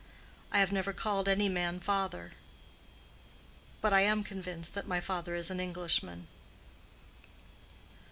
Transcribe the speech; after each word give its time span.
I 0.51 0.57
have 0.57 0.71
never 0.71 0.93
called 0.93 1.29
any 1.29 1.47
man 1.47 1.79
father. 1.79 2.31
But 3.81 3.93
I 3.93 4.01
am 4.01 4.23
convinced 4.23 4.73
that 4.73 4.87
my 4.87 4.99
father 4.99 5.35
is 5.35 5.51
an 5.51 5.59
Englishman." 5.59 6.25